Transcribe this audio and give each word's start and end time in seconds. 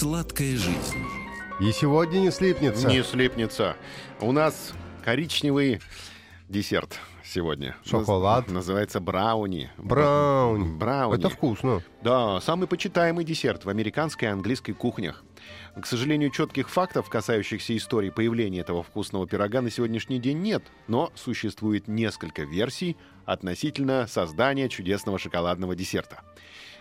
Сладкая 0.00 0.56
жизнь. 0.56 0.96
И 1.60 1.70
сегодня 1.72 2.20
не 2.20 2.30
слипнется. 2.30 2.88
Не 2.88 3.02
слипнется. 3.04 3.76
У 4.22 4.32
нас 4.32 4.72
коричневый 5.04 5.82
десерт 6.48 6.98
сегодня. 7.22 7.76
Шоколад. 7.84 8.46
Наз- 8.48 8.52
Называется 8.52 8.98
брауни. 9.00 9.70
Брауни. 9.76 10.74
Брауни. 10.78 11.18
Это 11.18 11.28
вкусно. 11.28 11.82
Да, 12.02 12.40
самый 12.40 12.66
почитаемый 12.66 13.26
десерт 13.26 13.66
в 13.66 13.68
американской 13.68 14.28
и 14.28 14.30
английской 14.30 14.72
кухнях. 14.72 15.22
К 15.78 15.84
сожалению, 15.84 16.30
четких 16.30 16.70
фактов, 16.70 17.10
касающихся 17.10 17.76
истории 17.76 18.08
появления 18.08 18.60
этого 18.60 18.82
вкусного 18.82 19.26
пирога, 19.28 19.60
на 19.60 19.68
сегодняшний 19.70 20.18
день 20.18 20.38
нет, 20.38 20.62
но 20.88 21.12
существует 21.14 21.88
несколько 21.88 22.44
версий 22.44 22.96
относительно 23.26 24.06
создания 24.06 24.70
чудесного 24.70 25.18
шоколадного 25.18 25.76
десерта. 25.76 26.22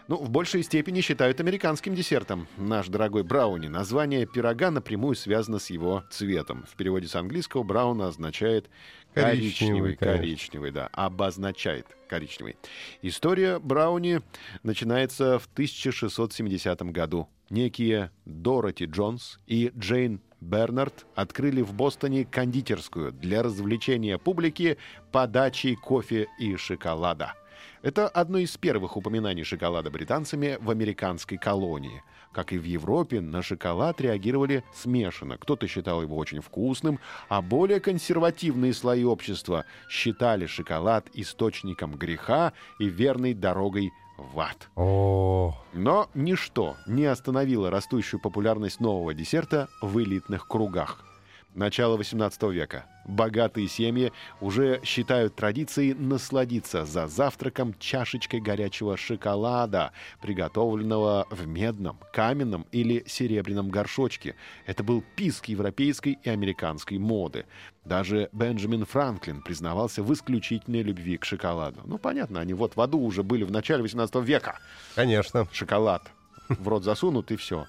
Ну, 0.10 0.18
в 0.18 0.32
большей 0.32 0.64
степени 0.64 1.02
считают 1.02 1.40
американским 1.40 1.94
десертом 1.94 2.48
наш 2.58 2.88
дорогой 2.88 3.22
брауни. 3.22 3.68
Название 3.68 4.26
пирога 4.26 4.72
напрямую 4.72 5.14
связано 5.16 5.60
с 5.60 5.70
его 5.70 6.04
цветом. 6.10 6.66
В 6.68 6.76
переводе 6.76 7.08
с 7.08 7.16
английского 7.16 7.62
брауна 7.62 8.08
означает 8.08 8.72
Коричневый, 9.14 9.96
коричневый, 9.96 10.72
да, 10.72 10.88
обозначает 10.94 11.86
коричневый. 12.08 12.58
История 13.04 13.60
брауни 13.60 14.22
начинается 14.64 15.38
в 15.38 15.48
1670 15.54 16.82
году. 16.92 17.30
Некие 17.52 18.10
Дороти 18.26 18.86
Джонс 18.86 19.38
и 19.46 19.72
Джейн 19.78 20.22
Бернард 20.42 21.06
открыли 21.14 21.62
в 21.62 21.74
Бостоне 21.76 22.26
кондитерскую 22.26 23.12
для 23.12 23.44
развлечения 23.44 24.18
публики 24.18 24.80
подачей 25.12 25.76
кофе 25.76 26.28
и 26.40 26.56
шоколада. 26.56 27.36
Это 27.82 28.10
одно 28.10 28.40
из 28.40 28.58
первых 28.58 28.98
упоминаний 28.98 29.44
шоколада 29.44 29.90
британцами 29.90 30.58
в 30.60 30.70
американской 30.70 31.38
колонии. 31.38 32.04
Как 32.34 32.52
и 32.52 32.58
в 32.58 32.64
Европе, 32.64 33.22
на 33.22 33.42
шоколад 33.42 34.02
реагировали 34.02 34.64
смешанно. 34.74 35.38
Кто-то 35.38 35.66
считал 35.68 36.02
его 36.02 36.18
очень 36.18 36.42
вкусным, 36.42 37.00
а 37.30 37.42
более 37.42 37.80
консервативные 37.80 38.74
слои 38.74 39.04
общества 39.04 39.66
считали 39.90 40.46
шоколад 40.46 41.08
источником 41.14 41.94
греха 41.96 42.52
и 42.80 42.86
верной 42.86 43.34
дорогой 43.34 43.92
в 44.18 44.40
ад. 44.40 44.70
О, 44.76 45.56
Но 45.74 46.10
ничто 46.14 46.76
не 46.86 47.06
остановило 47.06 47.72
растущую 47.72 48.20
популярность 48.20 48.82
нового 48.82 49.14
десерта 49.14 49.70
в 49.82 49.98
элитных 50.00 50.48
кругах. 50.48 51.09
Начало 51.56 51.98
18 51.98 52.44
века. 52.44 52.86
Богатые 53.06 53.68
семьи 53.68 54.14
уже 54.40 54.82
считают 54.84 55.36
традицией 55.36 55.96
насладиться 55.96 56.86
за 56.86 57.08
завтраком 57.08 57.74
чашечкой 57.80 58.40
горячего 58.40 58.98
шоколада, 58.98 59.92
приготовленного 60.22 61.26
в 61.32 61.48
медном, 61.48 62.00
каменном 62.14 62.68
или 62.72 63.04
серебряном 63.08 63.70
горшочке. 63.70 64.36
Это 64.68 64.84
был 64.84 65.04
писк 65.16 65.46
европейской 65.46 66.20
и 66.24 66.30
американской 66.30 67.00
моды. 67.00 67.46
Даже 67.84 68.30
Бенджамин 68.32 68.86
Франклин 68.86 69.42
признавался 69.42 70.04
в 70.04 70.14
исключительной 70.14 70.84
любви 70.84 71.18
к 71.18 71.26
шоколаду. 71.26 71.82
Ну, 71.86 71.98
понятно, 71.98 72.42
они 72.42 72.54
вот 72.54 72.76
в 72.76 72.82
аду 72.82 73.00
уже 73.00 73.24
были 73.24 73.44
в 73.44 73.52
начале 73.52 73.82
18 73.82 74.16
века 74.18 74.60
конечно. 74.94 75.48
шоколад 75.52 76.12
в 76.48 76.68
рот 76.68 76.84
засунут 76.84 77.32
и 77.32 77.36
все. 77.36 77.66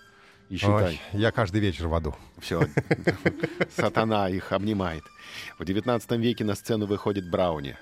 И 0.51 0.57
считай, 0.57 1.01
Ой, 1.13 1.21
я 1.21 1.31
каждый 1.31 1.61
вечер 1.61 1.87
в 1.87 1.95
аду. 1.95 2.15
все, 2.41 2.61
сатана 3.77 4.29
их 4.29 4.51
обнимает. 4.51 5.05
В 5.61 5.65
19 5.65 6.11
веке 6.19 6.45
на 6.45 6.57
сцену 6.57 6.87
выходит 6.87 7.31
Брауни. 7.31 7.77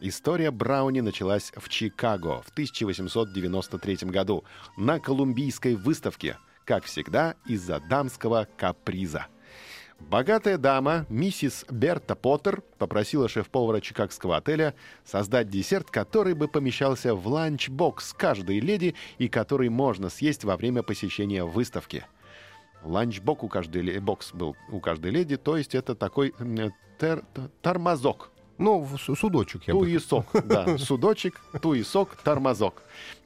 История 0.00 0.50
Брауни 0.50 1.00
началась 1.00 1.52
в 1.54 1.68
Чикаго 1.68 2.40
в 2.40 2.48
1893 2.48 4.08
году 4.08 4.44
на 4.78 4.98
Колумбийской 4.98 5.74
выставке, 5.74 6.38
как 6.64 6.84
всегда, 6.84 7.34
из-за 7.46 7.78
дамского 7.78 8.48
каприза. 8.56 9.26
Богатая 10.00 10.58
дама, 10.58 11.06
миссис 11.08 11.64
Берта 11.70 12.14
Поттер, 12.14 12.62
попросила 12.78 13.28
шеф-повара 13.28 13.80
чикагского 13.80 14.36
отеля 14.36 14.74
создать 15.04 15.48
десерт, 15.48 15.90
который 15.90 16.34
бы 16.34 16.46
помещался 16.46 17.14
в 17.14 17.26
ланчбокс 17.26 18.12
каждой 18.12 18.60
леди 18.60 18.94
и 19.18 19.28
который 19.28 19.70
можно 19.70 20.10
съесть 20.10 20.44
во 20.44 20.56
время 20.56 20.82
посещения 20.82 21.44
выставки. 21.44 22.04
Ланчбок 22.82 23.42
у 23.44 23.48
каждой 23.48 23.98
бокс 23.98 24.32
был 24.32 24.56
у 24.70 24.78
каждой 24.78 25.10
леди, 25.10 25.36
то 25.36 25.56
есть 25.56 25.74
это 25.74 25.94
такой 25.94 26.34
тер- 27.00 27.24
тормозок. 27.62 28.30
Ну, 28.58 28.86
судочек 28.98 29.64
я 29.66 29.74
бы... 29.74 29.80
Туесок, 29.80 30.26
да, 30.44 30.78
судочек, 30.78 31.40
туесок, 31.60 32.16
тормозок. 32.16 32.82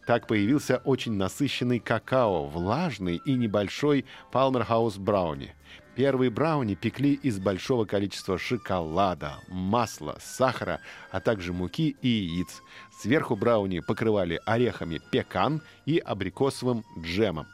Так 0.07 0.27
появился 0.27 0.81
очень 0.85 1.13
насыщенный 1.13 1.81
какао, 1.81 2.47
влажный 2.47 3.21
и 3.27 3.35
небольшой 3.35 4.07
Палмерхаус 4.33 4.97
брауни. 4.97 5.55
Первые 5.99 6.31
брауни 6.31 6.77
пекли 6.77 7.15
из 7.15 7.41
большого 7.41 7.85
количества 7.85 8.39
шоколада, 8.39 9.41
масла, 9.49 10.17
сахара, 10.21 10.79
а 11.11 11.19
также 11.19 11.53
муки 11.53 11.97
и 12.01 12.09
яиц. 12.09 12.63
Сверху 13.01 13.35
брауни 13.35 13.81
покрывали 13.81 14.41
орехами 14.47 15.01
пекан 15.11 15.61
и 15.87 15.99
абрикосовым 15.99 16.85
джемом. 17.01 17.49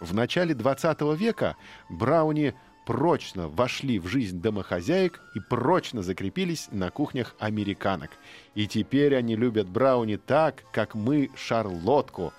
В 0.00 0.14
начале 0.14 0.54
20 0.54 1.02
века 1.18 1.56
брауни 1.90 2.54
прочно 2.86 3.48
вошли 3.48 3.98
в 3.98 4.06
жизнь 4.06 4.40
домохозяек 4.40 5.20
и 5.34 5.40
прочно 5.40 6.02
закрепились 6.02 6.68
на 6.72 6.88
кухнях 6.88 7.34
американок. 7.40 8.12
И 8.54 8.66
теперь 8.66 9.14
они 9.14 9.36
любят 9.36 9.68
брауни 9.68 10.16
так, 10.16 10.64
как 10.72 10.94
мы 10.94 11.28
шарлотку. 11.36 12.32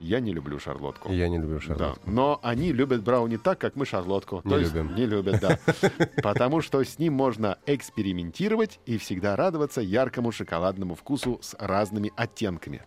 Я 0.00 0.20
не 0.20 0.32
люблю 0.32 0.58
шарлотку. 0.58 1.10
Я 1.12 1.28
не 1.28 1.38
люблю 1.38 1.56
Да, 1.58 1.60
шарлотку. 1.66 2.10
но 2.10 2.38
они 2.42 2.72
любят 2.72 3.02
брауни 3.02 3.36
так, 3.36 3.58
как 3.58 3.74
мы 3.76 3.84
шарлотку. 3.84 4.40
Не 4.44 4.50
То 4.50 4.58
есть 4.58 4.74
любим. 4.74 4.94
Не 4.94 5.06
любят, 5.06 5.40
да. 5.40 5.58
Потому 6.22 6.60
что 6.60 6.82
с 6.82 6.98
ним 6.98 7.14
можно 7.14 7.58
экспериментировать 7.66 8.78
и 8.86 8.96
всегда 8.98 9.34
радоваться 9.36 9.80
яркому 9.80 10.30
шоколадному 10.32 10.94
вкусу 10.94 11.38
с 11.42 11.54
разными 11.58 12.12
оттенками. 12.16 12.82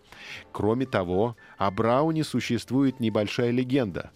Кроме 0.51 0.85
того, 0.85 1.35
о 1.57 1.69
брауни 1.71 2.21
существует 2.21 2.99
небольшая 2.99 3.51
легенда. 3.51 4.11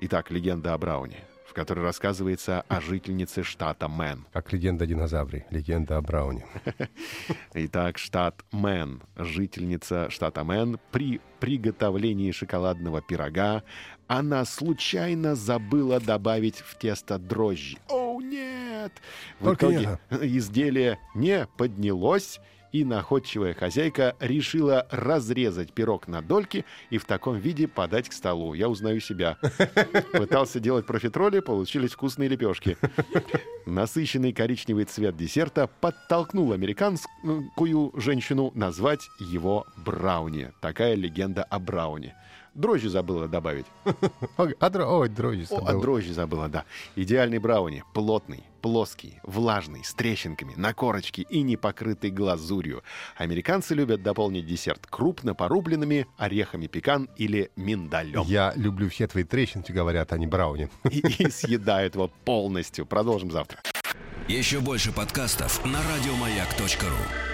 Итак, 0.00 0.30
легенда 0.30 0.74
о 0.74 0.78
брауни, 0.78 1.18
в 1.52 1.54
которой 1.54 1.80
рассказывается 1.80 2.62
о 2.68 2.80
жительнице 2.80 3.42
штата 3.42 3.86
Мэн. 3.86 4.24
Как 4.32 4.54
легенда 4.54 4.84
о 4.84 4.86
динозавре, 4.86 5.44
легенда 5.50 5.98
о 5.98 6.00
брауни. 6.00 6.46
Итак, 7.54 7.98
штат 7.98 8.42
Мэн, 8.52 9.02
жительница 9.16 10.08
штата 10.08 10.44
Мэн, 10.44 10.80
при 10.92 11.20
приготовлении 11.40 12.30
шоколадного 12.30 13.02
пирога 13.02 13.64
она 14.06 14.46
случайно 14.46 15.34
забыла 15.34 16.00
добавить 16.00 16.56
в 16.56 16.78
тесто 16.78 17.18
дрожжи. 17.18 17.76
О, 17.90 18.22
нет! 18.22 18.92
В 19.38 19.44
Только 19.44 19.66
итоге 19.66 19.98
изделие 20.10 20.98
не 21.14 21.46
поднялось, 21.58 22.40
и 22.72 22.84
находчивая 22.84 23.54
хозяйка 23.54 24.16
решила 24.18 24.86
разрезать 24.90 25.72
пирог 25.72 26.08
на 26.08 26.22
дольки 26.22 26.64
и 26.90 26.98
в 26.98 27.04
таком 27.04 27.38
виде 27.38 27.68
подать 27.68 28.08
к 28.08 28.12
столу. 28.12 28.54
Я 28.54 28.68
узнаю 28.68 29.00
себя. 29.00 29.38
Пытался 30.12 30.58
делать 30.58 30.86
профитроли, 30.86 31.40
получились 31.40 31.92
вкусные 31.92 32.28
лепешки. 32.28 32.76
Насыщенный 33.66 34.32
коричневый 34.32 34.84
цвет 34.84 35.16
десерта 35.16 35.68
подтолкнул 35.68 36.52
американскую 36.52 37.92
женщину 37.94 38.50
назвать 38.54 39.08
его 39.18 39.66
брауни. 39.76 40.52
Такая 40.60 40.94
легенда 40.94 41.44
о 41.44 41.58
брауни. 41.58 42.14
Дрожжи 42.54 42.90
забыла 42.90 43.28
добавить. 43.28 43.66
Ой, 44.36 44.54
а 44.60 44.68
дро- 44.68 44.84
Ой, 45.00 45.08
дрожжи 45.08 45.46
О, 45.50 45.64
а 45.66 45.72
дрожжи 45.80 46.12
забыла, 46.12 46.48
да. 46.48 46.64
Идеальный 46.96 47.38
брауни. 47.38 47.82
Плотный, 47.94 48.44
плоский, 48.60 49.20
влажный, 49.22 49.82
с 49.84 49.94
трещинками, 49.94 50.52
на 50.56 50.74
корочке 50.74 51.22
и 51.22 51.42
не 51.42 51.56
покрытый 51.56 52.10
глазурью. 52.10 52.82
Американцы 53.16 53.74
любят 53.74 54.02
дополнить 54.02 54.46
десерт 54.46 54.86
крупно 54.86 55.34
порубленными 55.34 56.06
орехами 56.18 56.66
пекан 56.66 57.08
или 57.16 57.50
миндалем. 57.56 58.24
Я 58.26 58.52
люблю 58.54 58.90
все 58.90 59.06
твои 59.06 59.24
трещинки, 59.24 59.72
говорят, 59.72 60.12
а 60.12 60.18
не 60.18 60.26
Брауни. 60.26 60.68
И, 60.90 60.98
и 61.22 61.30
съедают 61.30 61.94
его 61.94 62.10
полностью. 62.24 62.84
Продолжим 62.84 63.30
завтра. 63.30 63.60
Еще 64.28 64.60
больше 64.60 64.92
подкастов 64.92 65.64
на 65.64 65.80
радиомаяк.ру. 65.82 67.31